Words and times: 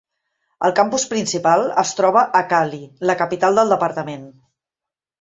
El 0.67 0.71
campus 0.79 1.05
principal 1.11 1.67
es 1.83 1.93
troba 2.01 2.25
a 2.41 2.43
Cali, 2.57 2.83
la 3.13 3.19
capital 3.23 3.63
del 3.63 3.79
departament. 3.79 4.29